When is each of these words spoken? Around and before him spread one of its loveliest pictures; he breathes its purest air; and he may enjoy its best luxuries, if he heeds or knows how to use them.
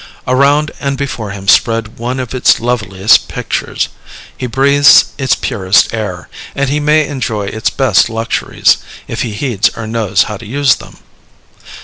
Around 0.27 0.71
and 0.79 0.97
before 0.97 1.29
him 1.29 1.47
spread 1.47 1.99
one 1.99 2.19
of 2.19 2.33
its 2.33 2.59
loveliest 2.59 3.27
pictures; 3.27 3.87
he 4.35 4.47
breathes 4.47 5.05
its 5.19 5.35
purest 5.35 5.93
air; 5.93 6.27
and 6.55 6.71
he 6.71 6.79
may 6.79 7.05
enjoy 7.05 7.43
its 7.45 7.69
best 7.69 8.09
luxuries, 8.09 8.77
if 9.07 9.21
he 9.21 9.33
heeds 9.33 9.69
or 9.77 9.85
knows 9.85 10.23
how 10.23 10.37
to 10.37 10.45
use 10.47 10.73
them. 10.77 10.97